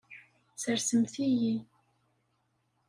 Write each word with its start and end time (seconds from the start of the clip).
Sersemt-iyi. 0.61 1.55